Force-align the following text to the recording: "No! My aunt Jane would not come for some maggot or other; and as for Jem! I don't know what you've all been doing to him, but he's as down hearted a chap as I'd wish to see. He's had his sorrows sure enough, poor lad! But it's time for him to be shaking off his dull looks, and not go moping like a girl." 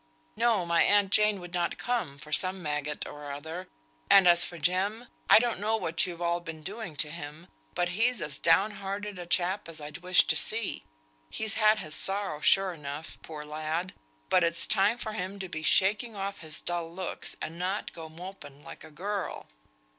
"No! 0.35 0.65
My 0.65 0.81
aunt 0.81 1.11
Jane 1.11 1.39
would 1.41 1.53
not 1.53 1.77
come 1.77 2.17
for 2.17 2.31
some 2.31 2.63
maggot 2.63 3.05
or 3.05 3.31
other; 3.31 3.67
and 4.09 4.27
as 4.27 4.43
for 4.43 4.57
Jem! 4.57 5.07
I 5.29 5.37
don't 5.37 5.59
know 5.59 5.77
what 5.77 6.07
you've 6.07 6.23
all 6.23 6.39
been 6.39 6.63
doing 6.63 6.95
to 6.95 7.11
him, 7.11 7.45
but 7.75 7.89
he's 7.89 8.19
as 8.19 8.39
down 8.39 8.71
hearted 8.71 9.19
a 9.19 9.27
chap 9.27 9.69
as 9.69 9.79
I'd 9.79 9.99
wish 9.99 10.25
to 10.25 10.35
see. 10.35 10.83
He's 11.29 11.53
had 11.53 11.77
his 11.77 11.93
sorrows 11.93 12.45
sure 12.47 12.73
enough, 12.73 13.19
poor 13.21 13.45
lad! 13.45 13.93
But 14.27 14.43
it's 14.43 14.65
time 14.65 14.97
for 14.97 15.11
him 15.13 15.37
to 15.37 15.47
be 15.47 15.61
shaking 15.61 16.15
off 16.15 16.39
his 16.39 16.61
dull 16.61 16.91
looks, 16.91 17.35
and 17.39 17.59
not 17.59 17.93
go 17.93 18.09
moping 18.09 18.63
like 18.63 18.83
a 18.83 18.89
girl." 18.89 19.45